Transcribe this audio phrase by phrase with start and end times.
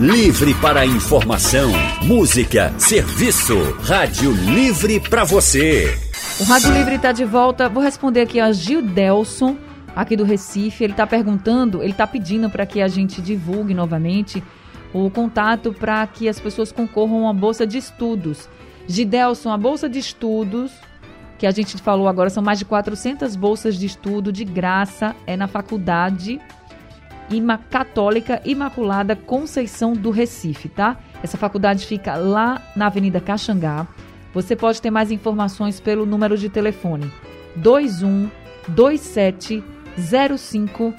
[0.00, 1.70] Livre para informação,
[2.02, 3.54] música, serviço.
[3.80, 5.96] Rádio Livre para você.
[6.40, 7.68] O Rádio Livre está de volta.
[7.68, 9.56] Vou responder aqui a Gildelson,
[9.94, 10.82] aqui do Recife.
[10.82, 14.42] Ele está perguntando, ele está pedindo para que a gente divulgue novamente
[14.92, 18.48] o contato para que as pessoas concorram a uma bolsa de estudos.
[18.88, 20.72] Gidelson, a bolsa de estudos
[21.38, 25.36] que a gente falou agora são mais de 400 bolsas de estudo de graça é
[25.36, 26.40] na faculdade
[27.30, 30.98] Ima Católica Imaculada Conceição do Recife, tá?
[31.22, 33.86] Essa faculdade fica lá na Avenida Caxangá.
[34.32, 37.10] Você pode ter mais informações pelo número de telefone
[37.56, 38.30] 21
[38.68, 39.62] 27
[39.96, 40.94] 0500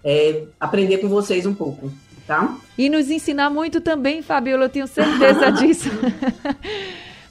[0.03, 1.93] é, aprender com vocês um pouco
[2.27, 2.57] tá?
[2.77, 5.91] E nos ensinar muito também, Fabiola, eu tenho certeza disso.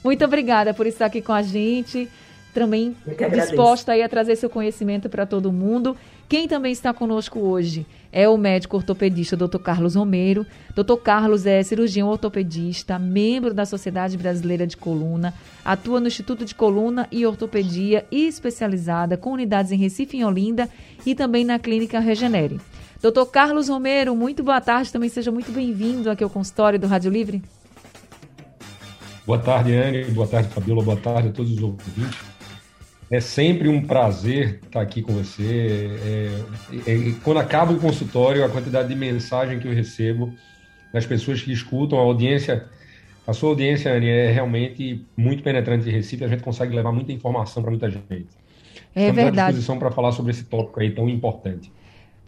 [0.02, 2.08] muito obrigada por estar aqui com a gente,
[2.52, 2.96] também
[3.32, 5.96] disposta aí a trazer seu conhecimento para todo mundo.
[6.28, 9.58] Quem também está conosco hoje é o médico ortopedista Dr.
[9.58, 10.46] Carlos Romero.
[10.74, 10.96] Dr.
[10.96, 17.06] Carlos é cirurgião ortopedista, membro da Sociedade Brasileira de Coluna, atua no Instituto de Coluna
[17.12, 20.68] e Ortopedia e especializada com unidades em Recife e Olinda
[21.04, 22.58] e também na Clínica Regenere.
[23.02, 27.10] Doutor Carlos Romero, muito boa tarde, também seja muito bem-vindo aqui ao consultório do Rádio
[27.10, 27.42] Livre.
[29.26, 32.18] Boa tarde, Anne, boa tarde, Fabiola, boa tarde a todos os ouvintes.
[33.10, 35.90] É sempre um prazer estar aqui com você.
[36.86, 40.32] É, é, quando acaba o consultório, a quantidade de mensagem que eu recebo
[40.92, 42.66] das pessoas que escutam, a audiência,
[43.26, 47.12] a sua audiência, Anne, é realmente muito penetrante de Recife, a gente consegue levar muita
[47.12, 48.26] informação para muita gente.
[48.94, 49.40] É Estamos verdade.
[49.40, 51.70] à disposição para falar sobre esse tópico aí tão importante.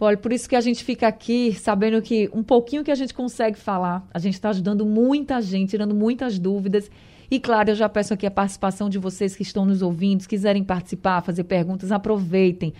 [0.00, 3.12] Olha, por isso que a gente fica aqui sabendo que um pouquinho que a gente
[3.12, 6.88] consegue falar, a gente está ajudando muita gente, tirando muitas dúvidas.
[7.30, 10.28] E claro, eu já peço aqui a participação de vocês que estão nos ouvindo, se
[10.28, 12.72] quiserem participar, fazer perguntas, aproveitem.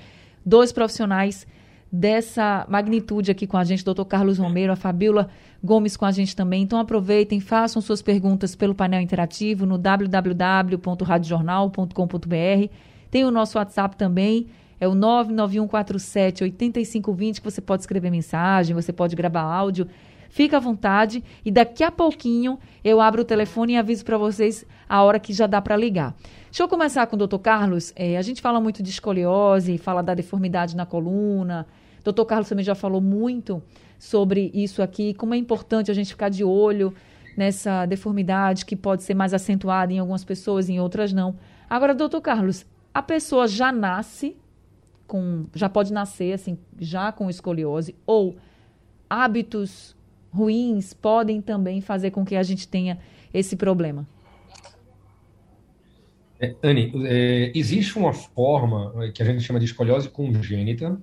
[0.46, 1.44] Dois profissionais
[1.90, 5.30] dessa magnitude aqui com a gente, doutor Carlos Romero, a Fabíola
[5.62, 6.62] Gomes com a gente também.
[6.62, 12.72] Então aproveitem, façam suas perguntas pelo painel interativo no www.radiojornal.com.br.
[13.10, 14.46] Tem o nosso WhatsApp também,
[14.81, 19.89] é o 99147 8520 que você pode escrever mensagem, você pode gravar áudio.
[20.31, 24.65] Fica à vontade e daqui a pouquinho eu abro o telefone e aviso para vocês
[24.89, 26.15] a hora que já dá para ligar.
[26.44, 27.93] Deixa eu começar com o doutor Carlos.
[27.97, 31.66] É, a gente fala muito de escoliose, fala da deformidade na coluna.
[32.05, 33.62] Doutor Carlos também já falou muito
[33.99, 36.95] sobre isso aqui, como é importante a gente ficar de olho
[37.37, 41.37] nessa deformidade que pode ser mais acentuada em algumas pessoas, em outras não.
[41.69, 44.37] Agora, doutor Carlos, a pessoa já nasce
[45.08, 48.36] com já pode nascer assim, já com escoliose ou
[49.10, 49.96] hábitos
[50.30, 52.98] ruins podem também fazer com que a gente tenha
[53.34, 54.06] esse problema.
[56.41, 61.00] É, Anne, é, existe uma forma é, que a gente chama de escoliose congênita,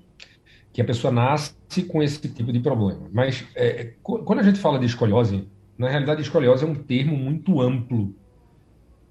[0.71, 1.53] que a pessoa nasce
[1.87, 3.09] com esse tipo de problema.
[3.11, 5.47] Mas é, quando a gente fala de escoliose,
[5.77, 8.15] na realidade, escoliose é um termo muito amplo,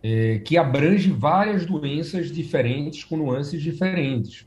[0.03, 4.47] é, que abrange várias doenças diferentes, com nuances diferentes.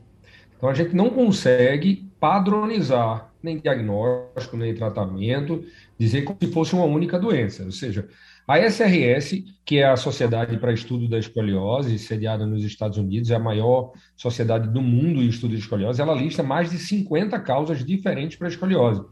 [0.58, 5.64] Então a gente não consegue padronizar nem diagnóstico, nem tratamento,
[5.96, 7.64] dizer como se fosse uma única doença.
[7.64, 8.08] Ou seja,
[8.46, 13.36] a SRS, que é a Sociedade para Estudo da Escoliose, sediada nos Estados Unidos, é
[13.36, 17.84] a maior sociedade do mundo em estudo de escoliose, ela lista mais de 50 causas
[17.84, 19.02] diferentes para a escoliose.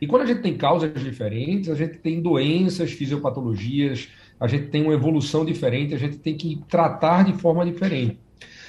[0.00, 4.08] E quando a gente tem causas diferentes, a gente tem doenças, fisiopatologias,
[4.40, 8.18] a gente tem uma evolução diferente, a gente tem que tratar de forma diferente.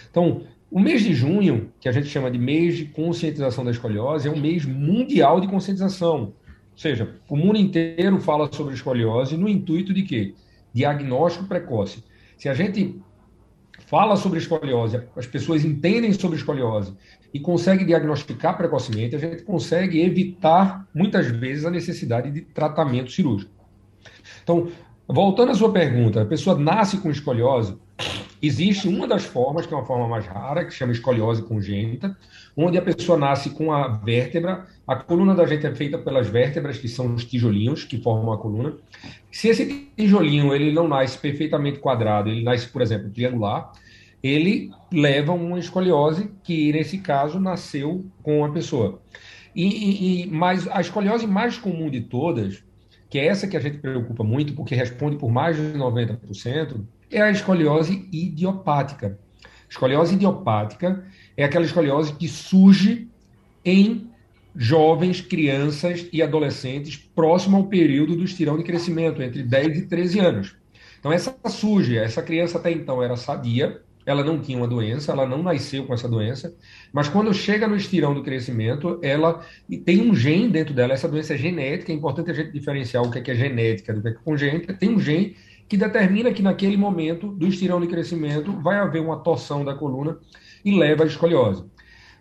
[0.09, 4.29] Então, o mês de junho, que a gente chama de mês de conscientização da escoliose,
[4.29, 6.33] é um mês mundial de conscientização.
[6.71, 10.33] Ou seja, o mundo inteiro fala sobre escoliose no intuito de quê?
[10.73, 12.01] Diagnóstico precoce.
[12.38, 13.01] Se a gente
[13.85, 16.94] fala sobre escoliose, as pessoas entendem sobre escoliose
[17.33, 23.51] e conseguem diagnosticar precocemente, a gente consegue evitar, muitas vezes, a necessidade de tratamento cirúrgico.
[24.41, 24.71] Então,
[25.06, 27.77] voltando à sua pergunta, a pessoa nasce com escoliose,
[28.41, 32.17] Existe uma das formas, que é uma forma mais rara, que chama escoliose congênita,
[32.57, 36.77] onde a pessoa nasce com a vértebra, a coluna da gente é feita pelas vértebras,
[36.77, 38.75] que são os tijolinhos que formam a coluna.
[39.31, 43.71] Se esse tijolinho ele não nasce perfeitamente quadrado, ele nasce, por exemplo, triangular,
[44.23, 49.01] ele leva uma escoliose que, nesse caso, nasceu com a pessoa.
[49.55, 52.63] E, e, mas a escoliose mais comum de todas,
[53.09, 56.81] que é essa que a gente preocupa muito, porque responde por mais de 90%,
[57.12, 59.19] é a escoliose idiopática.
[59.69, 61.04] Escoliose idiopática
[61.38, 63.08] é aquela escoliose que surge
[63.63, 64.10] em
[64.56, 70.19] jovens, crianças e adolescentes próximo ao período do estirão de crescimento, entre 10 e 13
[70.19, 70.56] anos.
[71.00, 75.28] Então, essa surge, essa criança até então era sadia, ela não tinha uma doença, ela
[75.28, 76.54] não nasceu com essa doença,
[76.92, 79.46] mas quando chega no estirão do crescimento, ela
[79.86, 83.12] tem um gene dentro dela, essa doença é genética, é importante a gente diferenciar o
[83.12, 85.36] que é, é genética do que é congênita, tem um gene
[85.71, 90.18] que determina que naquele momento do estirão de crescimento vai haver uma torção da coluna
[90.65, 91.63] e leva à escoliose.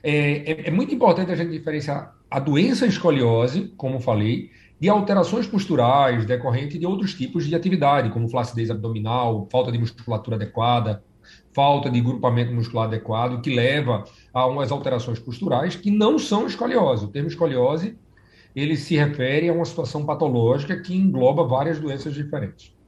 [0.04, 5.48] É, é, é muito importante a gente diferenciar a doença escoliose, como falei, de alterações
[5.48, 11.02] posturais decorrentes de outros tipos de atividade, como flacidez abdominal, falta de musculatura adequada,
[11.52, 17.06] falta de grupamento muscular adequado, que leva a umas alterações posturais que não são escoliose.
[17.06, 17.98] O termo escoliose
[18.54, 22.78] ele se refere a uma situação patológica que engloba várias doenças diferentes.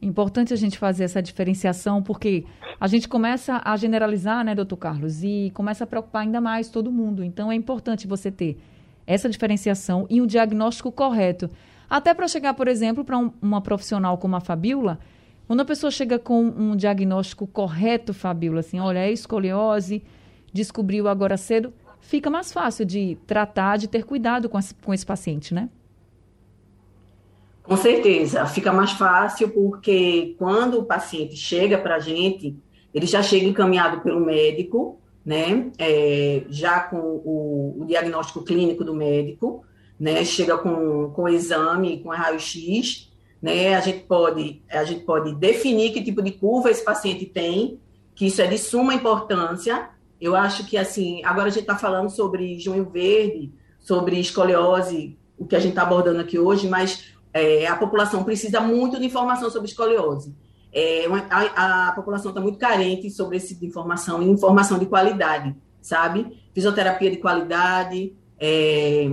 [0.00, 2.44] Importante a gente fazer essa diferenciação, porque
[2.78, 6.92] a gente começa a generalizar, né, doutor Carlos, e começa a preocupar ainda mais todo
[6.92, 7.24] mundo.
[7.24, 8.58] Então, é importante você ter
[9.06, 11.48] essa diferenciação e um diagnóstico correto.
[11.88, 14.98] Até para chegar, por exemplo, para um, uma profissional como a Fabiola,
[15.46, 20.02] quando a pessoa chega com um diagnóstico correto, Fabiola, assim, olha, é escoliose,
[20.52, 25.54] descobriu agora cedo, fica mais fácil de tratar, de ter cuidado com, com esse paciente,
[25.54, 25.68] né?
[27.66, 32.56] Com certeza, fica mais fácil porque quando o paciente chega para a gente,
[32.94, 35.72] ele já chega encaminhado pelo médico, né?
[35.76, 39.64] É, já com o, o, diagnóstico clínico do médico,
[39.98, 40.24] né?
[40.24, 43.10] Chega com, com o exame, com raio-x,
[43.42, 43.74] né?
[43.74, 47.80] A gente pode a gente pode definir que tipo de curva esse paciente tem,
[48.14, 49.90] que isso é de suma importância.
[50.20, 55.44] Eu acho que assim, agora a gente está falando sobre junho verde, sobre escoliose, o
[55.44, 59.50] que a gente está abordando aqui hoje, mas é, a população precisa muito de informação
[59.50, 60.34] sobre escoliose.
[60.72, 65.54] É, a, a, população está muito carente sobre esse tipo de informação informação de qualidade,
[65.80, 66.38] sabe?
[66.54, 68.14] Fisioterapia de qualidade.
[68.40, 69.10] É,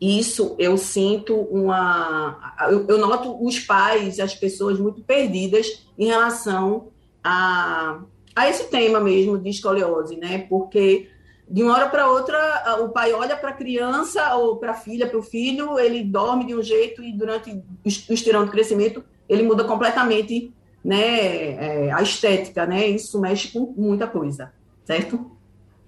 [0.00, 2.54] isso eu sinto uma.
[2.70, 6.88] Eu, eu, noto os pais, as pessoas muito perdidas em relação
[7.22, 8.00] a,
[8.34, 10.38] a esse tema mesmo de escoliose, né?
[10.48, 11.08] Porque
[11.48, 15.06] de uma hora para outra, o pai olha para a criança ou para a filha,
[15.06, 19.44] para o filho, ele dorme de um jeito e durante o estirão de crescimento ele
[19.44, 20.52] muda completamente
[20.84, 22.86] né, é, a estética, né?
[22.86, 24.52] Isso mexe com muita coisa,
[24.84, 25.32] certo?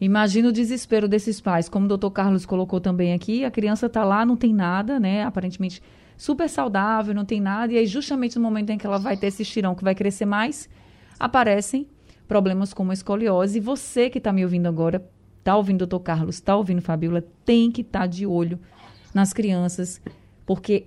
[0.01, 4.05] Imagina o desespero desses pais, como o doutor Carlos colocou também aqui, a criança está
[4.05, 5.25] lá, não tem nada, né?
[5.25, 5.83] Aparentemente
[6.17, 9.29] super saudável, não tem nada, e aí justamente no momento em que ela vai ter
[9.29, 10.69] esse estirão que vai crescer mais,
[11.19, 11.89] aparecem
[12.29, 13.59] problemas como a escoliose.
[13.59, 15.05] E você que está me ouvindo agora,
[15.49, 18.61] está ouvindo o doutor Carlos, está ouvindo Fabiola, tem que estar tá de olho
[19.15, 19.99] nas crianças,
[20.45, 20.87] porque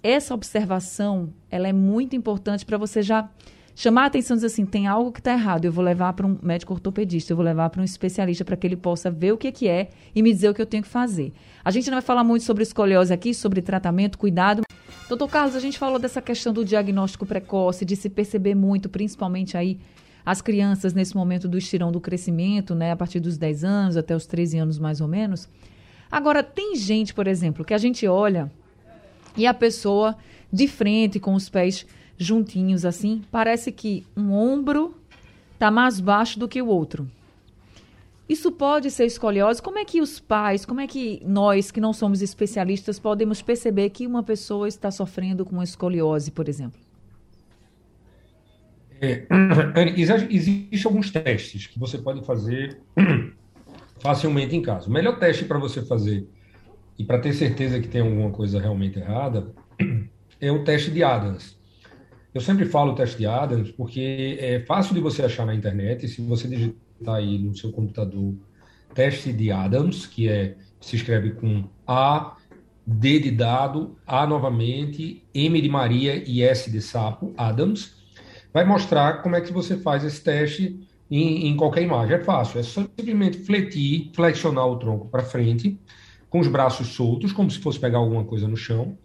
[0.00, 3.28] essa observação ela é muito importante para você já
[3.74, 6.24] chamar a atenção e dizer assim, tem algo que está errado, eu vou levar para
[6.24, 9.36] um médico ortopedista, eu vou levar para um especialista para que ele possa ver o
[9.36, 11.32] que, que é e me dizer o que eu tenho que fazer.
[11.64, 14.62] A gente não vai falar muito sobre escoliose aqui, sobre tratamento, cuidado.
[15.08, 19.56] Doutor Carlos, a gente falou dessa questão do diagnóstico precoce, de se perceber muito, principalmente
[19.56, 19.80] aí
[20.24, 24.14] as crianças nesse momento do estirão do crescimento, né, a partir dos 10 anos até
[24.14, 25.48] os 13 anos mais ou menos.
[26.10, 28.50] Agora, tem gente, por exemplo, que a gente olha
[29.36, 30.16] e a pessoa
[30.52, 31.86] de frente com os pés
[32.18, 34.94] juntinhos assim, parece que um ombro
[35.54, 37.08] está mais baixo do que o outro.
[38.28, 39.60] Isso pode ser escoliose.
[39.60, 43.90] Como é que os pais, como é que nós, que não somos especialistas, podemos perceber
[43.90, 46.80] que uma pessoa está sofrendo com uma escoliose, por exemplo?
[49.00, 49.26] É,
[49.96, 52.80] Existem alguns testes que você pode fazer
[54.00, 54.88] facilmente em casa.
[54.88, 56.28] O melhor teste para você fazer
[56.98, 59.52] e para ter certeza que tem alguma coisa realmente errada,
[60.40, 61.58] é o teste de Adams.
[62.32, 66.06] Eu sempre falo o teste de Adams porque é fácil de você achar na internet.
[66.06, 68.34] Se você digitar aí no seu computador
[68.94, 72.36] teste de Adams, que é se escreve com A,
[72.86, 77.99] D de dado, A novamente, M de Maria e S de sapo, Adams,
[78.52, 80.80] vai mostrar como é que você faz esse teste
[81.10, 82.16] em, em qualquer imagem.
[82.16, 85.78] É fácil, é simplesmente fletir, flexionar o tronco para frente,
[86.28, 88.96] com os braços soltos, como se fosse pegar alguma coisa no chão,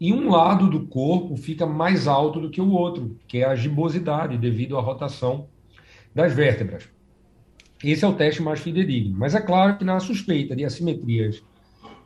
[0.00, 3.56] e um lado do corpo fica mais alto do que o outro, que é a
[3.56, 5.48] gibosidade, devido à rotação
[6.14, 6.88] das vértebras.
[7.82, 9.16] Esse é o teste mais fidedigno.
[9.16, 11.42] Mas é claro que na suspeita de assimetrias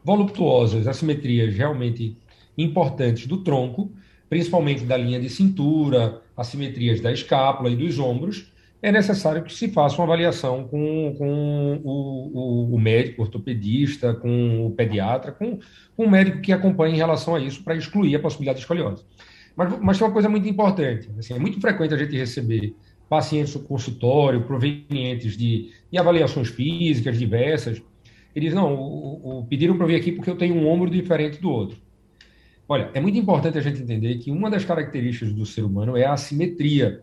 [0.02, 2.16] voluptuosas, assimetrias realmente
[2.56, 3.92] importantes do tronco,
[4.32, 9.68] principalmente da linha de cintura, assimetrias da escápula e dos ombros, é necessário que se
[9.68, 15.58] faça uma avaliação com, com o, o, o, médico ortopedista, com o pediatra, com,
[15.94, 19.04] com o médico que acompanha em relação a isso para excluir a possibilidade de escoliose.
[19.54, 21.10] Mas, mas tem uma coisa muito importante.
[21.18, 22.74] Assim, é muito frequente a gente receber
[23.10, 27.82] pacientes no consultório provenientes de, de avaliações físicas diversas.
[28.34, 31.50] Eles, não, o, o, pediram para vir aqui porque eu tenho um ombro diferente do
[31.50, 31.76] outro.
[32.72, 36.06] Olha, é muito importante a gente entender que uma das características do ser humano é
[36.06, 37.02] a assimetria.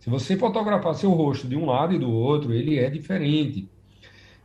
[0.00, 3.68] Se você fotografar seu rosto de um lado e do outro, ele é diferente.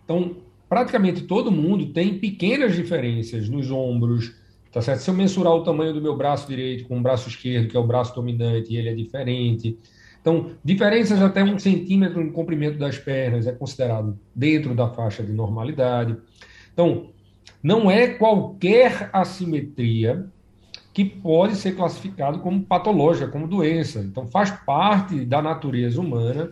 [0.03, 0.35] Então,
[0.67, 4.35] praticamente todo mundo tem pequenas diferenças nos ombros,
[4.69, 4.99] tá certo?
[4.99, 7.79] Se eu mensurar o tamanho do meu braço direito com o braço esquerdo, que é
[7.79, 9.79] o braço dominante, ele é diferente.
[10.19, 15.31] Então, diferenças até um centímetro no comprimento das pernas é considerado dentro da faixa de
[15.31, 16.17] normalidade.
[16.73, 17.11] Então,
[17.63, 20.29] não é qualquer assimetria
[20.99, 24.01] que pode ser classificado como patológica, como doença.
[24.01, 26.51] Então, faz parte da natureza humana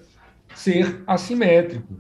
[0.56, 1.96] ser assimétrico.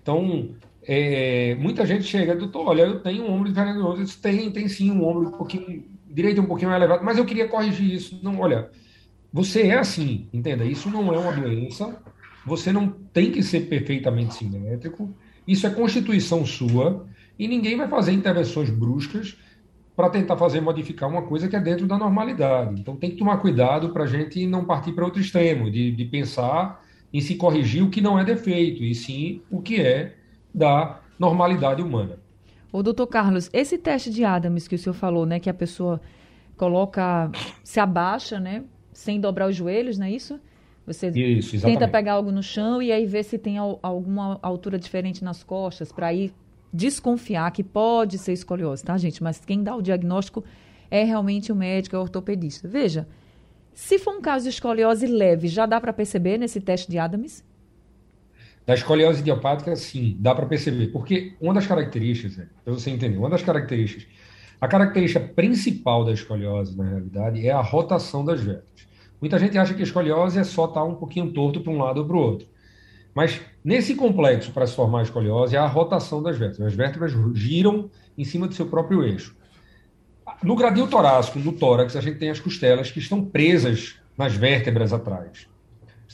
[0.00, 4.06] Então, é, muita gente chega, doutor, olha, eu tenho um ombro diferente do outro.
[4.16, 7.48] Tem, tem sim um ombro um pouquinho, direito um pouquinho mais elevado, mas eu queria
[7.48, 8.18] corrigir isso.
[8.22, 8.70] Não, olha,
[9.30, 12.00] você é assim, entenda, isso não é uma doença,
[12.46, 15.14] você não tem que ser perfeitamente simétrico,
[15.46, 17.06] isso é constituição sua,
[17.38, 19.36] e ninguém vai fazer intervenções bruscas
[19.96, 22.80] para tentar fazer modificar uma coisa que é dentro da normalidade.
[22.80, 26.04] Então tem que tomar cuidado para a gente não partir para outro extremo, de, de
[26.04, 26.82] pensar
[27.12, 30.16] em se corrigir o que não é defeito, e sim o que é
[30.52, 32.18] da normalidade humana.
[32.72, 36.00] O doutor Carlos, esse teste de Adams que o senhor falou, né, que a pessoa
[36.56, 37.30] coloca,
[37.62, 40.40] se abaixa, né, sem dobrar os joelhos, não é isso?
[40.86, 45.24] Você isso, tenta pegar algo no chão e aí ver se tem alguma altura diferente
[45.24, 46.34] nas costas para ir
[46.74, 49.22] desconfiar que pode ser escoliose, tá, gente?
[49.22, 50.44] Mas quem dá o diagnóstico
[50.90, 52.66] é realmente o médico, é o ortopedista.
[52.66, 53.06] Veja,
[53.72, 57.44] se for um caso de escoliose leve, já dá para perceber nesse teste de Adams?
[58.66, 60.88] Da escoliose idiopática, sim, dá para perceber.
[60.88, 64.08] Porque uma das características, né, você entender, uma das características,
[64.60, 68.88] a característica principal da escoliose, na realidade, é a rotação das vértebras.
[69.20, 71.78] Muita gente acha que a escoliose é só estar tá um pouquinho torto para um
[71.78, 72.48] lado ou para o outro.
[73.14, 76.72] Mas nesse complexo, para se formar a escoliose, é a rotação das vértebras.
[76.72, 79.36] As vértebras giram em cima do seu próprio eixo.
[80.42, 84.92] No gradil torácico, no tórax, a gente tem as costelas que estão presas nas vértebras
[84.92, 85.46] atrás.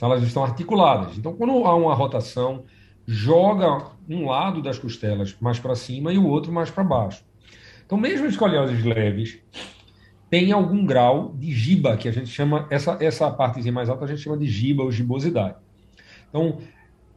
[0.01, 1.19] Elas estão articuladas.
[1.19, 2.65] Então, quando há uma rotação,
[3.07, 7.23] joga um lado das costelas mais para cima e o outro mais para baixo.
[7.85, 9.39] Então, mesmo escolioses leves,
[10.31, 14.09] tem algum grau de giba, que a gente chama, essa, essa partezinha mais alta a
[14.09, 15.57] gente chama de giba ou gibosidade.
[16.29, 16.59] Então,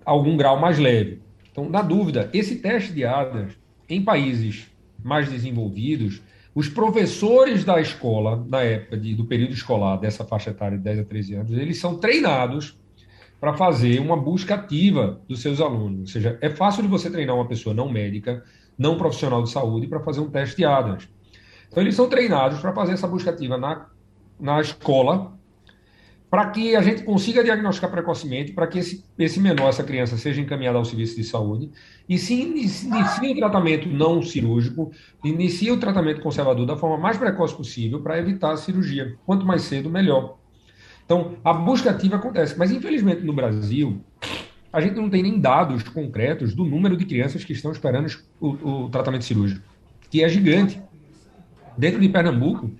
[0.05, 1.21] algum grau mais leve.
[1.51, 3.53] Então, na dúvida, esse teste de Adams,
[3.87, 4.67] em países
[5.03, 6.21] mais desenvolvidos,
[6.55, 10.99] os professores da escola, na época de, do período escolar, dessa faixa etária de 10
[10.99, 12.77] a 13 anos, eles são treinados
[13.39, 16.01] para fazer uma busca ativa dos seus alunos.
[16.01, 18.43] Ou seja, é fácil de você treinar uma pessoa não médica,
[18.77, 21.09] não profissional de saúde, para fazer um teste de Adams.
[21.69, 23.87] Então, eles são treinados para fazer essa busca ativa na,
[24.39, 25.33] na escola,
[26.33, 30.41] para que a gente consiga diagnosticar precocemente, para que esse, esse menor, essa criança, seja
[30.41, 31.69] encaminhada ao serviço de saúde
[32.09, 34.91] e se inicie, o tratamento não cirúrgico,
[35.23, 39.15] inicie o tratamento conservador da forma mais precoce possível para evitar a cirurgia.
[39.27, 40.39] Quanto mais cedo, melhor.
[41.05, 44.01] Então, a busca ativa acontece, mas infelizmente no Brasil,
[44.71, 48.07] a gente não tem nem dados concretos do número de crianças que estão esperando
[48.41, 49.61] o, o tratamento cirúrgico,
[50.09, 50.81] que é gigante.
[51.77, 52.71] Dentro de Pernambuco,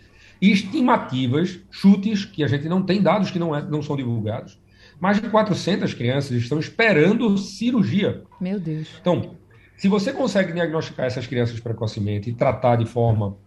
[0.52, 4.62] estimativas, chutes, que a gente não tem dados que não, é, não são divulgados.
[5.00, 8.24] Mais de 400 crianças estão esperando cirurgia.
[8.42, 8.88] Meu Deus.
[9.00, 9.36] Então,
[9.78, 13.38] se você consegue diagnosticar essas crianças precocemente e tratar de forma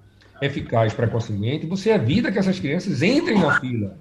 [0.40, 3.98] eficaz precocemente, você evita que essas crianças entrem na fila.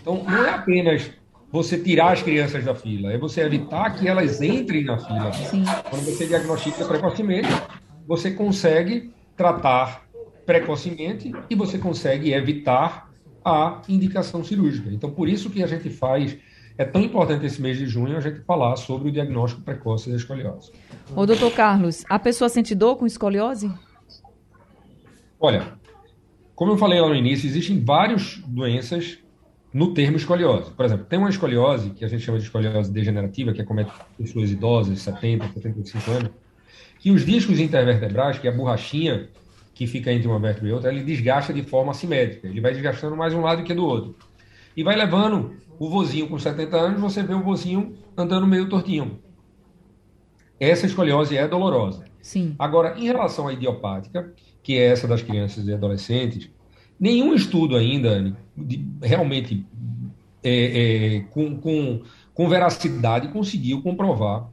[0.00, 1.10] Então, não é apenas
[1.52, 5.32] você tirar as crianças da fila, é você evitar que elas entrem na fila.
[5.32, 5.64] Sim.
[5.88, 7.48] Quando você diagnostica precocemente,
[8.06, 10.04] você consegue tratar
[10.50, 13.08] precocemente e você consegue evitar
[13.44, 14.90] a indicação cirúrgica.
[14.90, 16.36] Então, por isso que a gente faz
[16.76, 20.16] é tão importante esse mês de junho a gente falar sobre o diagnóstico precoce da
[20.16, 20.72] escoliose.
[21.14, 23.72] Ô, doutor Carlos, a pessoa sente dor com escoliose?
[25.38, 25.74] Olha,
[26.56, 29.18] como eu falei lá no início, existem várias doenças
[29.72, 30.72] no termo escoliose.
[30.72, 34.50] Por exemplo, tem uma escoliose, que a gente chama de escoliose degenerativa, que acomete pessoas
[34.50, 36.30] idosas, 70, 75 anos,
[36.98, 39.28] que os discos intervertebrais, que é a borrachinha
[39.80, 42.46] que fica entre uma vértebra e outra, ele desgasta de forma assimétrica.
[42.46, 44.14] Ele vai desgastando mais um lado que do outro.
[44.76, 49.18] E vai levando o vozinho com 70 anos, você vê o vozinho andando meio tortinho.
[50.60, 52.04] Essa escoliose é dolorosa.
[52.20, 52.54] Sim.
[52.58, 56.50] Agora, em relação à idiopática, que é essa das crianças e adolescentes,
[56.98, 59.66] nenhum estudo ainda de, realmente
[60.44, 60.50] é,
[61.16, 62.02] é, com, com,
[62.34, 64.46] com veracidade conseguiu comprovar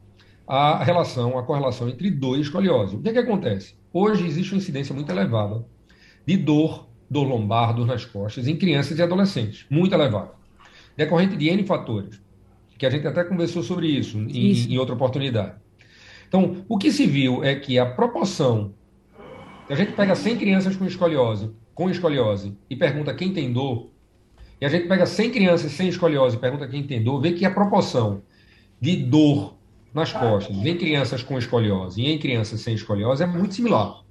[0.47, 2.95] a relação, a correlação entre dor e escoliose.
[2.95, 3.75] O que, é que acontece?
[3.93, 5.65] Hoje existe uma incidência muito elevada
[6.25, 10.31] de dor, dor lombar, dor nas costas em crianças e adolescentes, muito elevada,
[10.95, 12.21] decorrente de N fatores,
[12.77, 14.69] que a gente até conversou sobre isso, em, isso.
[14.69, 15.55] em outra oportunidade.
[16.27, 18.73] Então, o que se viu é que a proporção,
[19.69, 23.89] a gente pega 100 crianças com escoliose, com escoliose e pergunta quem tem dor,
[24.59, 27.45] e a gente pega 100 crianças sem escoliose e pergunta quem tem dor, vê que
[27.45, 28.21] a proporção
[28.81, 29.56] de dor
[29.97, 34.03] nas costas em crianças com escoliose e em crianças sem escoliose é muito similar.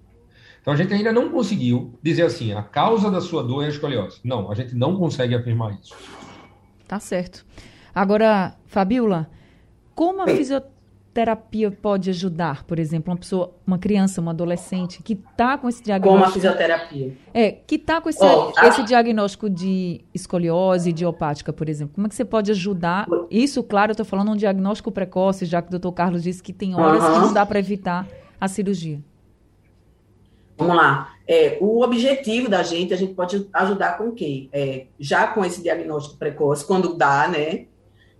[0.60, 3.68] Então a gente ainda não conseguiu dizer assim, a causa da sua dor é a
[3.68, 4.18] escoliose.
[4.24, 5.94] Não, a gente não consegue afirmar isso.
[6.88, 7.46] Tá certo.
[7.94, 9.30] Agora, Fabiola,
[9.94, 10.75] como a fisioterapia
[11.16, 15.82] terapia pode ajudar, por exemplo, uma pessoa, uma criança, uma adolescente que está com esse
[15.82, 16.22] diagnóstico?
[16.22, 17.16] Como a fisioterapia?
[17.32, 21.94] É, que está com esse, oh, esse diagnóstico de escoliose idiopática, por exemplo.
[21.94, 23.06] Como é que você pode ajudar?
[23.30, 26.52] Isso, claro, eu estou falando um diagnóstico precoce, já que o doutor Carlos disse que
[26.52, 28.06] tem horas que não dá para evitar
[28.38, 29.00] a cirurgia.
[30.58, 31.14] Vamos lá.
[31.26, 34.50] É, o objetivo da gente, a gente pode ajudar com o quê?
[34.52, 37.64] É, já com esse diagnóstico precoce, quando dá, né?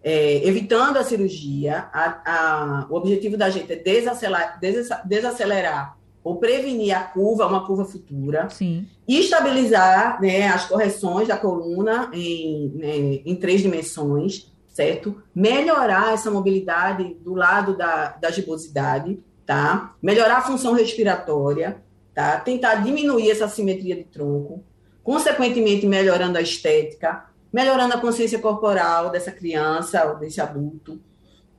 [0.07, 1.89] É, evitando a cirurgia.
[1.93, 4.61] A, a, o objetivo da gente é desacelerar,
[5.05, 8.87] desacelerar ou prevenir a curva, uma curva futura, Sim.
[9.07, 15.21] e estabilizar né, as correções da coluna em, né, em três dimensões, certo?
[15.35, 19.95] Melhorar essa mobilidade do lado da, da gibosidade, tá?
[20.01, 21.83] Melhorar a função respiratória,
[22.15, 22.39] tá?
[22.41, 24.65] Tentar diminuir essa simetria de tronco,
[25.03, 31.01] consequentemente melhorando a estética, melhorando a consciência corporal dessa criança ou desse adulto,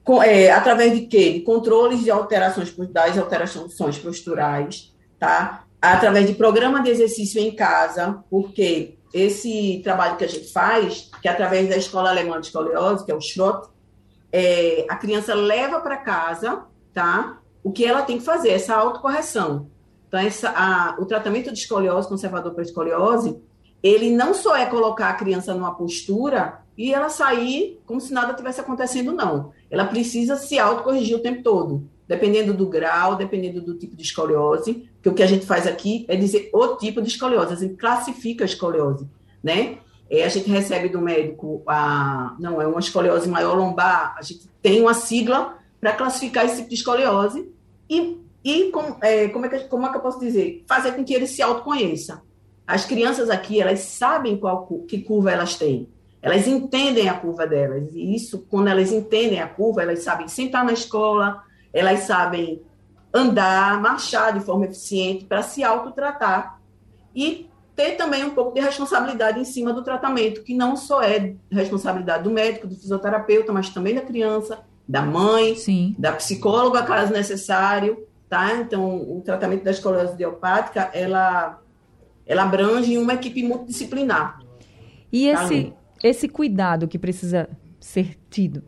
[0.04, 1.34] com, é, através de quê?
[1.34, 5.65] De controles de alterações, das alterações posturais, tá?
[5.82, 11.28] Através de programa de exercício em casa, porque esse trabalho que a gente faz, que
[11.28, 13.69] é através da Escola Alemã de Escoliose, que é o SCHROT,
[14.32, 17.39] é, a criança leva para casa, tá?
[17.63, 19.69] O que ela tem que fazer, essa autocorreção.
[20.08, 23.38] Então, essa, a, o tratamento de escoliose, conservador para escoliose,
[23.81, 28.33] ele não só é colocar a criança numa postura e ela sair como se nada
[28.33, 29.51] tivesse acontecendo, não.
[29.69, 34.89] Ela precisa se autocorrigir o tempo todo, dependendo do grau, dependendo do tipo de escoliose,
[35.01, 37.75] que o que a gente faz aqui é dizer o tipo de escoliose, a gente
[37.75, 39.07] classifica a escoliose,
[39.43, 39.79] né?
[40.09, 44.47] É, a gente recebe do médico a não é uma escoliose maior lombar, a gente
[44.61, 47.51] tem uma sigla para classificar esse tipo de escoliose
[47.89, 50.63] e, e com, é, como, é que, como é que eu posso dizer?
[50.65, 52.21] Fazer com que ele se autoconheça.
[52.67, 55.88] As crianças aqui, elas sabem qual que curva elas têm.
[56.21, 57.89] Elas entendem a curva delas.
[57.93, 62.62] E isso, quando elas entendem a curva, elas sabem sentar na escola, elas sabem
[63.13, 66.60] andar, marchar de forma eficiente para se autotratar
[67.15, 71.36] e ter também um pouco de responsabilidade em cima do tratamento, que não só é
[71.49, 75.95] responsabilidade do médico, do fisioterapeuta, mas também da criança, da mãe, Sim.
[75.97, 78.56] da psicóloga, caso necessário, tá?
[78.56, 81.62] Então, o tratamento da escoliose idiopática, ela
[82.27, 84.39] ela abrange uma equipe multidisciplinar.
[85.11, 88.61] E tá esse, esse cuidado que precisa ser tido,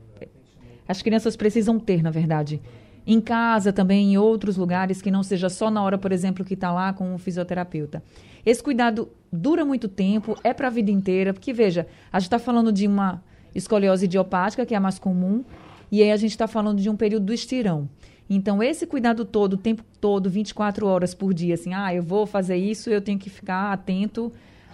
[0.90, 2.60] as crianças precisam ter, na verdade,
[3.06, 6.56] em casa também, em outros lugares, que não seja só na hora, por exemplo, que
[6.56, 8.04] está lá com o fisioterapeuta.
[8.44, 12.40] Esse cuidado dura muito tempo, é para a vida inteira, porque veja, a gente está
[12.40, 15.44] falando de uma escoliose idiopática, que é a mais comum,
[15.92, 17.88] e aí a gente está falando de um período do estirão.
[18.30, 22.28] Então, esse cuidado todo, o tempo todo, 24 horas por dia, assim, ah, eu vou
[22.28, 24.32] fazer isso, eu tenho que ficar atento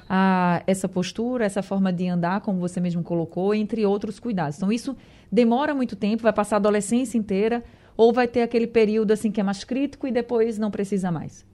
[0.10, 4.58] a essa postura, essa forma de andar, como você mesmo colocou, entre outros cuidados.
[4.58, 4.96] Então, isso
[5.32, 7.64] demora muito tempo, vai passar a adolescência inteira,
[7.96, 11.46] ou vai ter aquele período assim que é mais crítico e depois não precisa mais?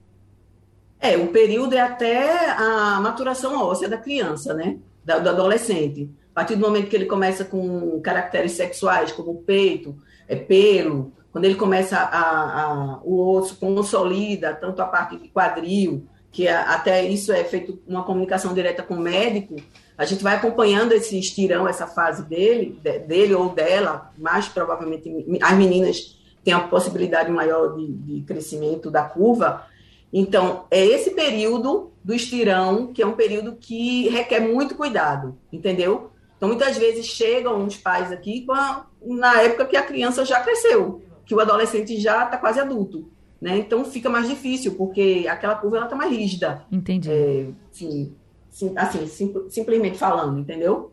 [0.98, 4.78] É, o período é até a maturação óssea da criança, né?
[5.04, 6.08] do adolescente.
[6.30, 9.96] A partir do momento que ele começa com caracteres sexuais, como peito,
[10.28, 16.06] é, pelo, quando ele começa a, a, o osso consolida, tanto a parte de quadril,
[16.30, 19.56] que é, até isso é feito uma comunicação direta com o médico,
[19.96, 25.54] a gente vai acompanhando esse estirão, essa fase dele, dele ou dela, mais provavelmente as
[25.54, 29.66] meninas têm a possibilidade maior de, de crescimento da curva.
[30.12, 36.10] Então, é esse período do estirão, que é um período que requer muito cuidado, entendeu?
[36.36, 41.02] Então, muitas vezes chegam os pais aqui a, na época que a criança já cresceu
[41.24, 43.08] que o adolescente já está quase adulto.
[43.40, 43.58] Né?
[43.58, 46.64] Então fica mais difícil, porque aquela curva está mais rígida.
[46.70, 47.10] Entendi.
[47.10, 48.14] É, sim,
[48.48, 50.92] sim, assim, sim, simplesmente falando, entendeu?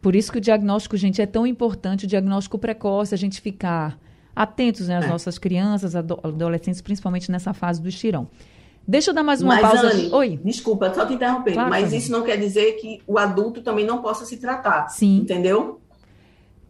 [0.00, 3.98] Por isso que o diagnóstico, gente, é tão importante, o diagnóstico precoce, a gente ficar
[4.34, 5.08] atentos né, às é.
[5.08, 8.28] nossas crianças, adolescentes, principalmente nessa fase do estirão.
[8.88, 9.92] Deixa eu dar mais uma mas, pausa.
[9.92, 10.40] Anne, Oi.
[10.42, 14.02] Desculpa, só te interrompendo, claro, mas isso não quer dizer que o adulto também não
[14.02, 14.88] possa se tratar.
[14.88, 15.18] Sim.
[15.18, 15.80] Entendeu?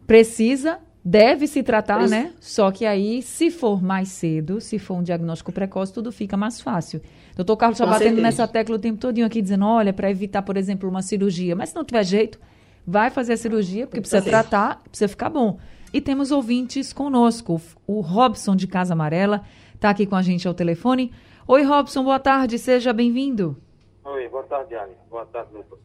[0.07, 2.33] Precisa Deve se tratar, né?
[2.39, 6.61] Só que aí, se for mais cedo, se for um diagnóstico precoce, tudo fica mais
[6.61, 7.01] fácil.
[7.35, 8.23] Doutor Carlos está batendo certeza.
[8.23, 11.57] nessa tecla o tempo todinho aqui, dizendo, olha, para evitar, por exemplo, uma cirurgia.
[11.57, 12.39] Mas se não tiver jeito,
[12.87, 15.59] vai fazer a cirurgia, porque precisa tratar, precisa ficar bom.
[15.93, 17.61] E temos ouvintes conosco.
[17.85, 19.43] O Robson, de Casa Amarela,
[19.75, 21.13] está aqui com a gente ao telefone.
[21.49, 23.57] Oi, Robson, boa tarde, seja bem-vindo.
[24.05, 24.95] Oi, boa tarde, Anne.
[25.11, 25.81] Boa tarde, doutor.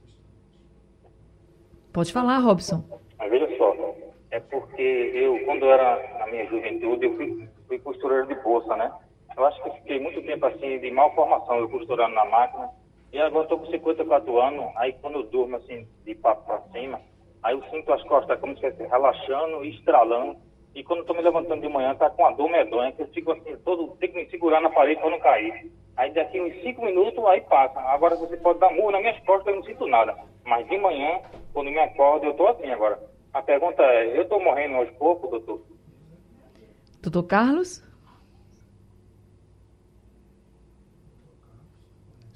[1.91, 2.83] Pode falar, Robson.
[3.17, 3.73] Mas veja só,
[4.31, 8.91] é porque eu, quando era na minha juventude, eu fui, fui costureiro de bolsa, né?
[9.35, 12.69] Eu acho que fiquei muito tempo assim, de mal formação, eu costurando na máquina.
[13.13, 16.99] E agora estou com 54 anos, aí quando eu durmo assim, de papo para cima,
[17.41, 20.37] aí eu sinto as costas como se estivesse relaxando e estralando.
[20.75, 23.31] E quando estou me levantando de manhã, tá com a dor medonha, que eu fico
[23.31, 25.71] assim, todo, tenho que me segurar na parede para não cair.
[25.95, 27.79] Aí daqui uns 5 minutos, aí passa.
[27.79, 30.15] Agora você pode dar murro nas minhas costas, eu não sinto nada.
[30.45, 31.21] Mas de manhã,
[31.53, 32.99] quando me acordo, eu estou assim agora.
[33.33, 35.61] A pergunta é, eu estou morrendo aos poucos, doutor?
[37.01, 37.83] Doutor Carlos?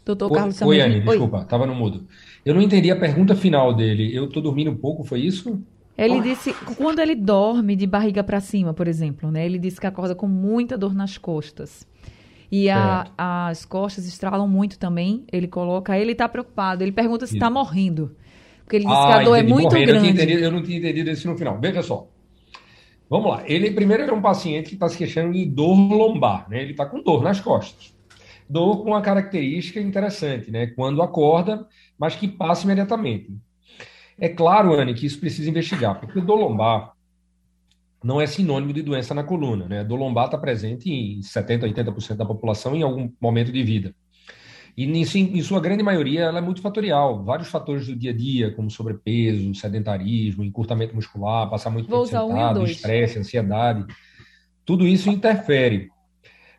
[0.06, 2.08] Doutor Oi, Carlos Oi, Anne, desculpa, estava no mudo.
[2.44, 4.16] Eu não entendi a pergunta final dele.
[4.16, 5.62] Eu estou dormindo pouco, foi isso?
[5.98, 6.22] Ele oh.
[6.22, 9.46] disse, quando ele dorme de barriga para cima, por exemplo, né?
[9.46, 11.88] Ele disse que acorda com muita dor nas costas.
[12.52, 15.24] E a, as costas estralam muito também.
[15.32, 16.84] Ele coloca, ele está preocupado.
[16.84, 18.16] Ele pergunta se está morrendo.
[18.72, 19.92] Porque ele disse ah, que a dor é muito grande.
[19.92, 21.60] Eu entendido, eu não tinha entendido isso no final.
[21.60, 22.08] Veja só.
[23.10, 23.44] Vamos lá.
[23.46, 26.62] Ele primeiro é um paciente que está se queixando de dor lombar, né?
[26.62, 27.94] Ele está com dor nas costas.
[28.50, 30.68] Dor com uma característica interessante, né?
[30.68, 31.68] Quando acorda,
[32.00, 33.36] mas que passa imediatamente.
[34.18, 36.94] É claro, Anne, que isso precisa investigar, porque dor lombar
[38.02, 39.84] não é sinônimo de doença na coluna, né?
[39.84, 43.94] Dor lombar está presente em 70, 80% da população em algum momento de vida.
[44.78, 47.24] E em sua grande maioria ela é multifatorial.
[47.24, 52.28] Vários fatores do dia a dia, como sobrepeso, sedentarismo, encurtamento muscular, passar muito Vou tempo
[52.28, 53.86] sentado, um estresse, ansiedade.
[54.66, 55.90] Tudo isso interfere.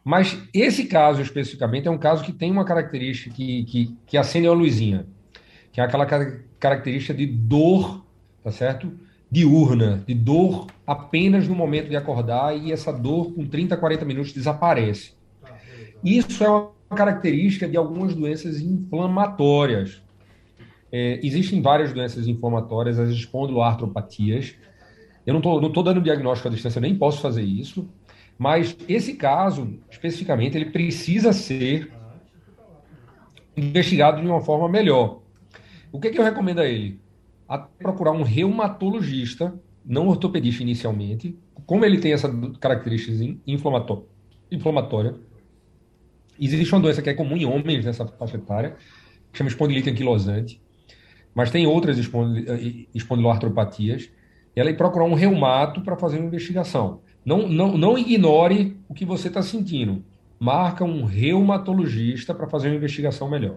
[0.05, 4.49] Mas esse caso especificamente é um caso que tem uma característica que, que, que acende
[4.49, 5.07] a luzinha,
[5.71, 6.07] que é aquela
[6.59, 8.05] característica de dor,
[8.43, 8.93] tá certo?
[9.31, 14.33] Diurna, de dor apenas no momento de acordar e essa dor com 30, 40 minutos
[14.33, 15.15] desaparece.
[16.05, 20.03] Isso é uma característica de algumas doenças inflamatórias.
[20.91, 24.55] É, existem várias doenças inflamatórias, as espondiloartropatias.
[25.25, 27.89] Eu não estou não tô dando diagnóstico à distância, nem posso fazer isso,
[28.39, 31.91] mas esse caso, especificamente, ele precisa ser
[33.57, 35.21] investigado de uma forma melhor.
[35.91, 37.01] O que, que eu recomendo a ele?
[37.49, 42.29] A procurar um reumatologista, não ortopedista inicialmente, como ele tem essa
[42.59, 43.13] característica
[43.47, 45.15] inflamatória,
[46.39, 48.77] Existe uma doença que é comum em homens nessa faixa etária,
[49.31, 50.61] que chama espondilite anquilosante,
[51.35, 54.11] mas tem outras eh, espondiloartropatias.
[54.55, 57.01] E ela ir procurar um reumato para fazer uma investigação.
[57.25, 60.05] Não, não, não ignore o que você está sentindo.
[60.39, 63.57] Marca um reumatologista para fazer uma investigação melhor.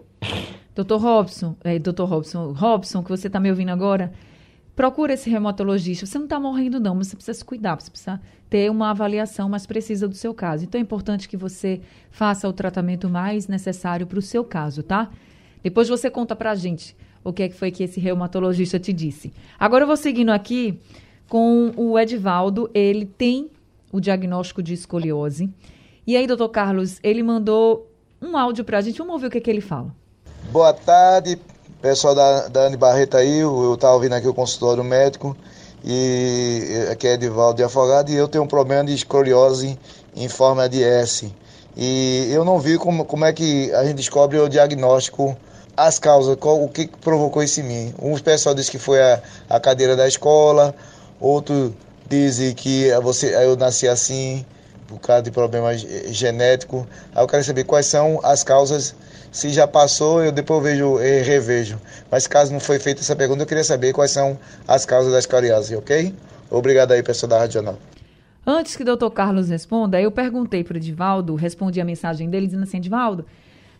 [0.74, 4.12] Doutor Robson, é, doutor Robson, Robson, que você está me ouvindo agora,
[4.76, 6.04] procura esse reumatologista.
[6.04, 9.48] Você não está morrendo, não, mas você precisa se cuidar, você precisa ter uma avaliação
[9.48, 10.64] mais precisa do seu caso.
[10.64, 15.10] Então é importante que você faça o tratamento mais necessário para o seu caso, tá?
[15.62, 18.92] Depois você conta para a gente o que, é que foi que esse reumatologista te
[18.92, 19.32] disse.
[19.58, 20.78] Agora eu vou seguindo aqui
[21.28, 22.70] com o Edivaldo.
[22.72, 23.50] Ele tem
[23.90, 25.52] o diagnóstico de escoliose.
[26.06, 27.90] E aí, doutor Carlos, ele mandou
[28.22, 28.98] um áudio para a gente.
[28.98, 29.92] Vamos ouvir o que, é que ele fala.
[30.52, 31.36] Boa tarde,
[31.82, 35.36] Pessoal da, da Anne Barreto aí, eu estava ouvindo aqui o consultório médico,
[35.84, 39.78] e aqui é Edivaldo de Afogado, e eu tenho um problema de escoliose
[40.16, 41.30] em forma de S.
[41.76, 45.36] E eu não vi como, como é que a gente descobre o diagnóstico,
[45.76, 47.94] as causas, qual, o que provocou isso em mim.
[48.00, 50.74] Um pessoal disse que foi a, a cadeira da escola,
[51.20, 51.74] outro
[52.08, 54.46] dizem que você, eu nasci assim,
[54.88, 56.84] por causa de problemas genéticos.
[57.14, 58.94] Aí eu quero saber quais são as causas.
[59.36, 61.78] Se já passou, eu depois vejo e revejo.
[62.10, 65.18] Mas caso não foi feita essa pergunta, eu queria saber quais são as causas da
[65.18, 66.14] escoliose, ok?
[66.50, 67.78] Obrigado aí, pessoal da Rádio Jornal.
[68.46, 72.46] Antes que o doutor Carlos responda, eu perguntei para o Edivaldo, respondi a mensagem dele
[72.46, 73.26] dizendo assim, Edivaldo,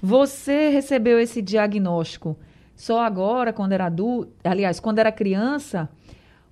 [0.02, 2.36] você recebeu esse diagnóstico
[2.74, 5.88] só agora, quando era adulto, aliás, quando era criança,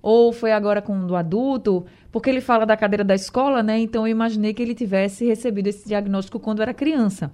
[0.01, 1.85] ou foi agora quando adulto?
[2.11, 3.77] Porque ele fala da cadeira da escola, né?
[3.77, 7.29] Então eu imaginei que ele tivesse recebido esse diagnóstico quando era criança.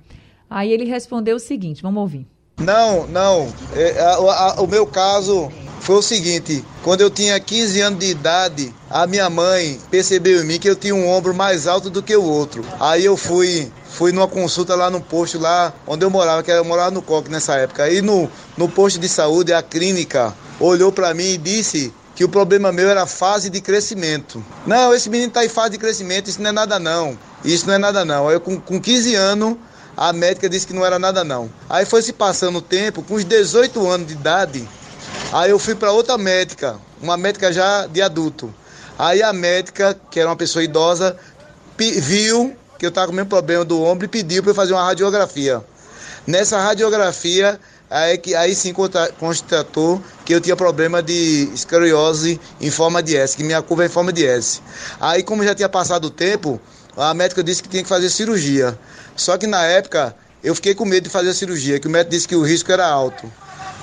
[0.51, 2.27] Aí ele respondeu o seguinte, vamos ouvir.
[2.59, 3.47] Não, não.
[3.73, 8.07] É, a, a, o meu caso foi o seguinte: quando eu tinha 15 anos de
[8.07, 12.03] idade, a minha mãe percebeu em mim que eu tinha um ombro mais alto do
[12.03, 12.65] que o outro.
[12.81, 16.65] Aí eu fui fui numa consulta lá no posto lá onde eu morava, que eu
[16.65, 17.83] morava no Coque nessa época.
[17.83, 22.29] Aí no, no posto de saúde, a clínica olhou para mim e disse que o
[22.29, 24.43] problema meu era fase de crescimento.
[24.67, 27.17] Não, esse menino está em fase de crescimento, isso não é nada não.
[27.43, 28.27] Isso não é nada não.
[28.27, 29.57] Aí eu com, com 15 anos,
[30.09, 31.49] a médica disse que não era nada não.
[31.69, 34.67] Aí foi se passando o tempo, com os 18 anos de idade,
[35.31, 38.53] Aí eu fui para outra médica, uma médica já de adulto.
[38.99, 41.15] Aí a médica, que era uma pessoa idosa,
[41.77, 44.73] viu que eu estava com o mesmo problema do ombro e pediu para eu fazer
[44.73, 45.61] uma radiografia.
[46.27, 47.59] Nessa radiografia,
[47.89, 48.73] aí, que, aí sim
[49.17, 53.85] constatou que eu tinha problema de escoliose em forma de S, que minha curva é
[53.85, 54.61] em forma de S.
[54.99, 56.59] Aí, como já tinha passado o tempo,
[56.97, 58.77] a médica disse que tinha que fazer cirurgia.
[59.15, 62.12] Só que na época eu fiquei com medo de fazer a cirurgia, que o médico
[62.12, 63.32] disse que o risco era alto.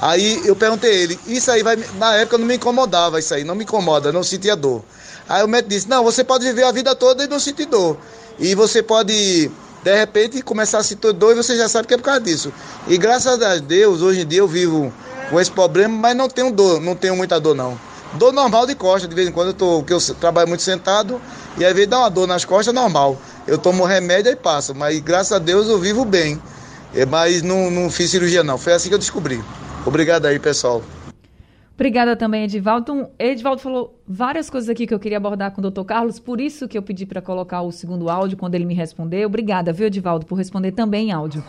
[0.01, 1.77] Aí eu perguntei ele, isso aí vai.
[1.95, 4.85] Na época não me incomodava isso aí, não me incomoda, não sentia dor.
[5.29, 7.99] Aí o médico disse, não, você pode viver a vida toda e não sentir dor.
[8.39, 9.51] E você pode,
[9.83, 12.53] de repente, começar a sentir dor e você já sabe que é por causa disso.
[12.87, 14.93] E graças a Deus, hoje em dia eu vivo
[15.31, 17.79] com esse problema, mas não tenho dor, não tenho muita dor não.
[18.15, 21.21] Dor normal de costa, de vez em quando eu tô, porque eu trabalho muito sentado,
[21.59, 23.21] e às vezes dá uma dor nas costas, normal.
[23.49, 26.39] Eu tomo remédio e passo, mas graças a Deus eu vivo bem.
[26.95, 29.43] É, mas não, não fiz cirurgia não, foi assim que eu descobri.
[29.87, 30.83] Obrigado aí, pessoal.
[31.75, 33.09] Obrigada também, Edivaldo.
[33.19, 36.69] Edivaldo falou várias coisas aqui que eu queria abordar com o doutor Carlos, por isso
[36.69, 39.27] que eu pedi para colocar o segundo áudio quando ele me respondeu.
[39.27, 41.43] Obrigada, viu, Edivaldo, por responder também em áudio.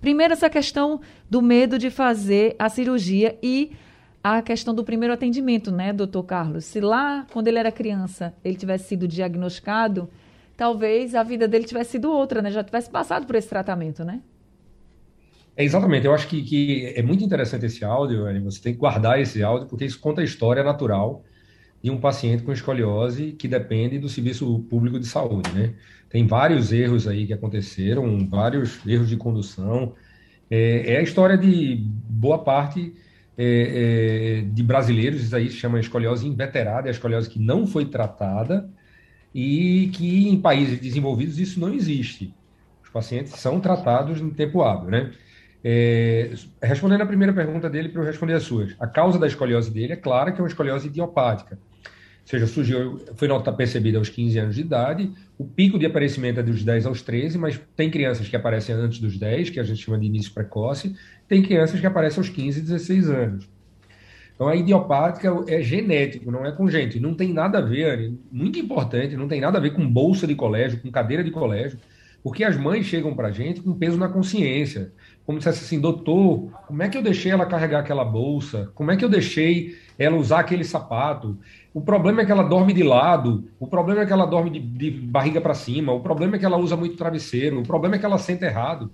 [0.00, 3.72] Primeiro, essa questão do medo de fazer a cirurgia e
[4.22, 6.64] a questão do primeiro atendimento, né, doutor Carlos?
[6.64, 10.08] Se lá, quando ele era criança, ele tivesse sido diagnosticado,
[10.56, 12.50] talvez a vida dele tivesse sido outra, né?
[12.50, 14.20] Já tivesse passado por esse tratamento, né?
[15.56, 19.20] É, exatamente, eu acho que, que é muito interessante esse áudio, você tem que guardar
[19.20, 21.22] esse áudio, porque isso conta a história natural
[21.80, 25.74] de um paciente com escoliose que depende do serviço público de saúde, né?
[26.08, 29.94] Tem vários erros aí que aconteceram, vários erros de condução.
[30.50, 31.76] É, é a história de
[32.08, 32.94] boa parte
[33.36, 37.66] é, é, de brasileiros, isso aí se chama escoliose inveterada, é a escoliose que não
[37.66, 38.68] foi tratada
[39.34, 42.32] e que em países desenvolvidos isso não existe.
[42.82, 45.10] Os pacientes são tratados em tempo hábil, né?
[45.66, 46.30] É,
[46.62, 48.76] respondendo a primeira pergunta dele para eu responder as suas.
[48.78, 51.58] A causa da escoliose dele é clara que é uma escoliose idiopática.
[52.24, 56.40] Ou seja, surgiu, foi nota percebida aos 15 anos de idade, o pico de aparecimento
[56.40, 59.62] é dos 10 aos 13, mas tem crianças que aparecem antes dos 10, que a
[59.62, 60.94] gente chama de início precoce,
[61.28, 63.53] tem crianças que aparecem aos 15 e 16 anos.
[64.34, 67.00] Então, a idiopática é genético, não é congênito.
[67.00, 70.34] Não tem nada a ver, muito importante, não tem nada a ver com bolsa de
[70.34, 71.78] colégio, com cadeira de colégio,
[72.22, 74.92] porque as mães chegam para a gente com peso na consciência
[75.26, 78.70] como se assim, doutor, como é que eu deixei ela carregar aquela bolsa?
[78.74, 81.38] Como é que eu deixei ela usar aquele sapato?
[81.72, 84.60] O problema é que ela dorme de lado, o problema é que ela dorme de,
[84.60, 87.98] de barriga para cima, o problema é que ela usa muito travesseiro, o problema é
[87.98, 88.90] que ela senta errado.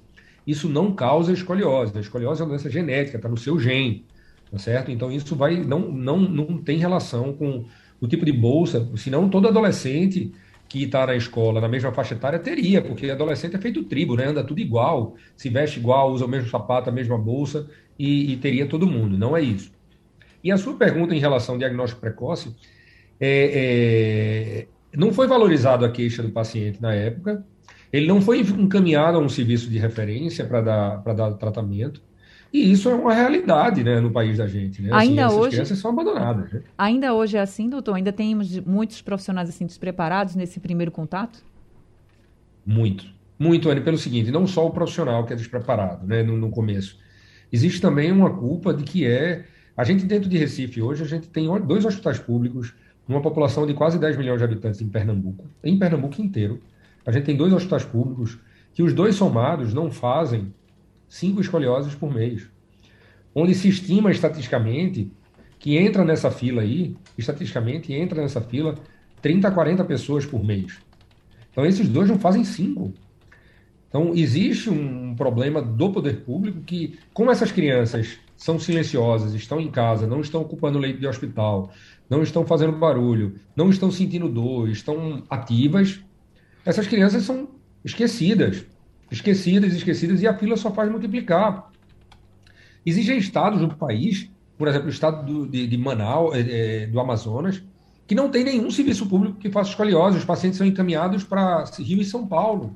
[0.47, 1.97] Isso não causa escoliose.
[1.97, 4.07] A escoliose é uma doença genética, está no seu gene,
[4.51, 4.91] tá certo?
[4.91, 7.65] Então isso vai não, não, não tem relação com
[8.01, 10.33] o tipo de bolsa, senão todo adolescente
[10.69, 14.27] que está na escola, na mesma faixa etária, teria, porque adolescente é feito tribo, né?
[14.27, 18.37] Anda tudo igual, se veste igual, usa o mesmo sapato, a mesma bolsa, e, e
[18.37, 19.19] teria todo mundo.
[19.19, 19.73] Não é isso.
[20.45, 22.55] E a sua pergunta em relação ao diagnóstico precoce,
[23.19, 27.45] é, é, não foi valorizado a queixa do paciente na época,
[27.93, 32.01] ele não foi encaminhado a um serviço de referência para dar, dar tratamento,
[32.53, 34.83] e isso é uma realidade né, no país da gente.
[34.83, 34.91] Né?
[34.93, 36.53] Ainda assim, hoje, crianças são abandonadas.
[36.53, 36.63] Né?
[36.77, 37.95] Ainda hoje é assim, doutor?
[37.95, 41.45] Ainda temos muitos profissionais assim despreparados nesse primeiro contato?
[42.67, 43.07] Muito.
[43.39, 46.99] Muito, Anne, pelo seguinte, não só o profissional que é despreparado né, no, no começo.
[47.53, 49.45] Existe também uma culpa de que é...
[49.77, 52.75] A gente dentro de Recife hoje, a gente tem dois hospitais públicos,
[53.09, 55.47] numa população de quase 10 milhões de habitantes em Pernambuco.
[55.65, 56.61] Em Pernambuco inteiro,
[57.07, 58.39] a gente tem dois hospitais públicos
[58.75, 60.53] que os dois somados não fazem
[61.11, 62.49] cinco escolioses por mês.
[63.35, 65.13] Onde se estima estatisticamente
[65.59, 68.77] que entra nessa fila aí, estatisticamente entra nessa fila
[69.21, 70.79] 30 a 40 pessoas por mês.
[71.51, 72.95] Então, esses dois não fazem cinco.
[73.89, 79.71] Então, existe um problema do poder público que, como essas crianças são silenciosas, estão em
[79.71, 81.71] casa, não estão ocupando leito de hospital,
[82.09, 86.01] não estão fazendo barulho, não estão sentindo dor, estão ativas,
[86.65, 87.49] essas crianças são
[87.85, 88.65] esquecidas.
[89.11, 91.71] Esquecidas, esquecidas, e a fila só faz multiplicar.
[92.85, 97.63] Existem estados no país, por exemplo, o estado do, de, de, Manaus, é, do Amazonas,
[98.07, 100.19] que não tem nenhum serviço público que faça escoliose.
[100.19, 102.75] Os pacientes são encaminhados para Rio e São Paulo.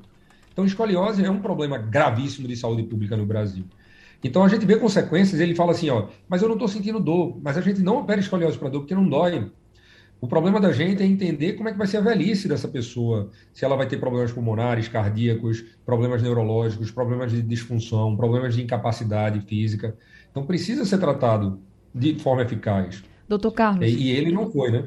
[0.51, 3.65] Então, escoliose é um problema gravíssimo de saúde pública no Brasil.
[4.23, 5.41] Então, a gente vê consequências.
[5.41, 7.37] Ele fala assim: ó, mas eu não estou sentindo dor.
[7.43, 9.51] Mas a gente não opera escoliose para dor porque não dói.
[10.21, 13.29] O problema da gente é entender como é que vai ser a velhice dessa pessoa,
[13.53, 19.41] se ela vai ter problemas pulmonares, cardíacos, problemas neurológicos, problemas de disfunção, problemas de incapacidade
[19.41, 19.95] física.
[20.31, 21.59] Então precisa ser tratado
[21.93, 23.03] de forma eficaz.
[23.27, 23.87] Doutor Carlos.
[23.87, 24.85] E, ele não foi, né?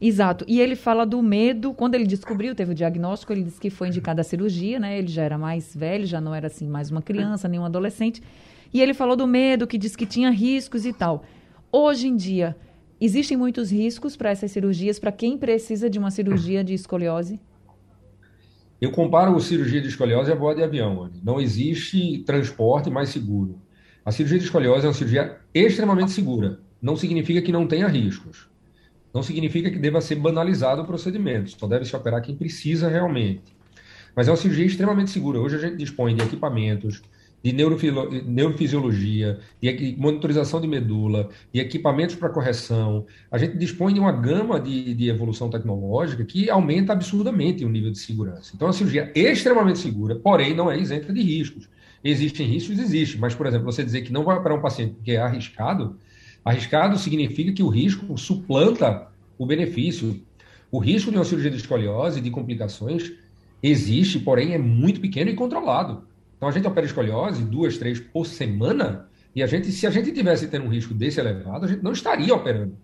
[0.00, 0.44] Exato.
[0.48, 1.72] E ele fala do medo.
[1.72, 4.98] Quando ele descobriu, teve o diagnóstico, ele disse que foi indicada a cirurgia, né?
[4.98, 8.22] Ele já era mais velho, já não era assim mais uma criança, nem um adolescente.
[8.72, 11.24] E ele falou do medo, que disse que tinha riscos e tal.
[11.70, 12.56] Hoje em dia,
[13.00, 17.40] Existem muitos riscos para essas cirurgias, para quem precisa de uma cirurgia de escoliose?
[18.80, 21.10] Eu comparo a cirurgia de escoliose a voar de avião.
[21.22, 23.60] Não existe transporte mais seguro.
[24.04, 26.60] A cirurgia de escoliose é uma cirurgia extremamente segura.
[26.80, 28.48] Não significa que não tenha riscos.
[29.12, 31.50] Não significa que deva ser banalizado o procedimento.
[31.50, 33.56] Só deve se operar quem precisa realmente.
[34.14, 35.40] Mas é uma cirurgia extremamente segura.
[35.40, 37.02] Hoje a gente dispõe de equipamentos,
[37.44, 43.04] de neurofisiologia, de monitorização de medula, de equipamentos para correção.
[43.30, 47.90] A gente dispõe de uma gama de, de, evolução tecnológica que aumenta absurdamente o nível
[47.92, 48.52] de segurança.
[48.54, 51.68] Então, a cirurgia é extremamente segura, porém não é isenta de riscos.
[52.02, 52.78] Existem riscos?
[52.78, 55.98] Existem, mas, por exemplo, você dizer que não vai operar um paciente porque é arriscado,
[56.42, 60.18] arriscado significa que o risco suplanta o benefício.
[60.72, 63.12] O risco de uma cirurgia de escoliose, de complicações,
[63.62, 66.04] existe, porém é muito pequeno e controlado.
[66.44, 70.12] Então a gente opera escoliose duas, três por semana, e a gente, se a gente
[70.12, 72.76] tivesse tendo um risco desse elevado, a gente não estaria operando.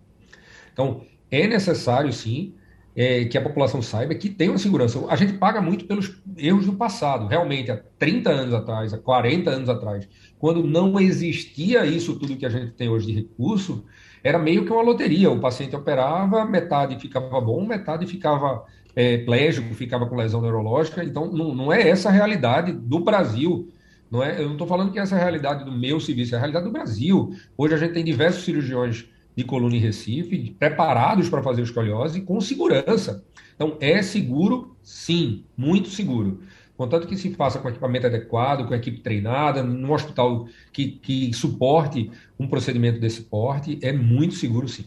[0.73, 2.55] Então, é necessário, sim,
[2.97, 4.99] é, que a população saiba que tem uma segurança.
[5.11, 7.27] A gente paga muito pelos erros do passado.
[7.27, 12.47] Realmente, há 30 anos atrás, há 40 anos atrás, quando não existia isso tudo que
[12.47, 13.85] a gente tem hoje de recurso,
[14.23, 15.31] era meio que uma loteria.
[15.31, 21.03] O paciente operava, metade ficava bom, metade ficava é, plégico, ficava com lesão neurológica.
[21.05, 23.69] Então, não, não é essa a realidade do Brasil.
[24.11, 26.37] Não é, eu não estou falando que essa é a realidade do meu serviço, é
[26.37, 27.33] a realidade do Brasil.
[27.57, 32.41] Hoje a gente tem diversos cirurgiões de coluna em Recife preparados para fazer escoliose com
[32.41, 33.25] segurança.
[33.55, 36.41] Então, é seguro, sim, muito seguro.
[36.81, 42.11] Contanto que se faça com equipamento adequado, com equipe treinada, num hospital que, que suporte
[42.39, 44.87] um procedimento desse porte, é muito seguro, sim.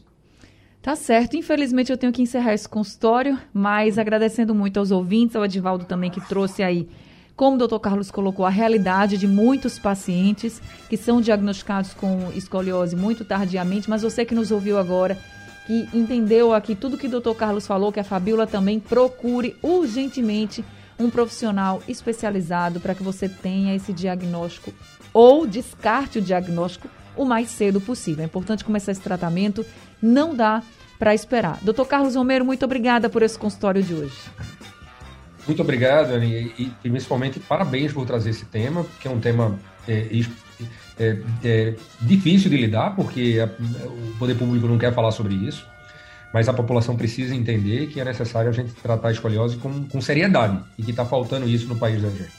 [0.82, 1.38] Tá certo.
[1.38, 6.10] Infelizmente eu tenho que encerrar esse consultório, mas agradecendo muito aos ouvintes, ao Edivaldo também
[6.10, 6.90] que trouxe aí,
[7.36, 12.96] como o doutor Carlos colocou, a realidade de muitos pacientes que são diagnosticados com escoliose
[12.96, 15.16] muito tardiamente, mas você que nos ouviu agora,
[15.68, 20.66] que entendeu aqui tudo que o doutor Carlos falou, que a Fabiola também procure urgentemente
[21.00, 24.74] um profissional especializado para que você tenha esse diagnóstico
[25.14, 28.24] ou descarte o diagnóstico o mais cedo possível.
[28.24, 29.66] É importante começar esse tratamento,
[30.02, 30.64] não dá
[30.98, 31.60] para esperar.
[31.62, 34.18] Doutor Carlos Romero, muito obrigada por esse consultório de hoje.
[35.46, 40.08] Muito obrigado, Anny, e, principalmente parabéns por trazer esse tema, que é um tema é,
[40.98, 43.40] é, é, difícil de lidar, porque
[43.86, 45.68] o poder público não quer falar sobre isso,
[46.34, 50.02] mas a população precisa entender que é necessário a gente tratar a escoliose com, com
[50.02, 52.32] seriedade e que está faltando isso no país da gente.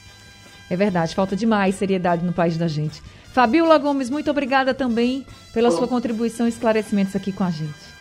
[0.69, 3.01] É verdade, falta demais seriedade no país da gente.
[3.31, 7.95] Fabiola Gomes, muito obrigada também pela sua contribuição e esclarecimentos aqui com a gente.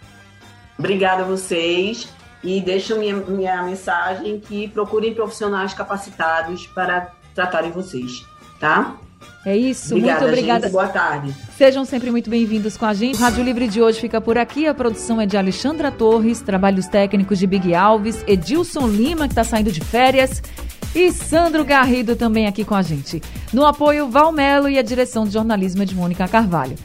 [0.79, 2.09] Obrigada a vocês
[2.43, 8.25] e deixo minha, minha mensagem que procurem profissionais capacitados para tratarem vocês,
[8.59, 8.97] tá?
[9.45, 10.63] É isso, obrigada, muito obrigada.
[10.63, 11.35] Gente, boa tarde.
[11.57, 13.19] Sejam sempre muito bem-vindos com a gente.
[13.19, 14.67] Rádio Livre de hoje fica por aqui.
[14.67, 19.45] A produção é de Alexandra Torres, trabalhos técnicos de Big Alves, Edilson Lima, que está
[19.45, 20.43] saindo de férias,
[20.95, 23.23] e Sandro Garrido também aqui com a gente.
[23.53, 26.77] No apoio, Valmelo e a direção de jornalismo é de Mônica Carvalho.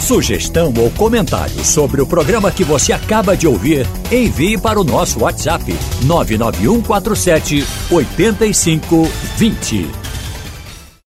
[0.00, 5.20] Sugestão ou comentário sobre o programa que você acaba de ouvir, envie para o nosso
[5.20, 5.64] WhatsApp
[6.04, 10.03] 99147 8520.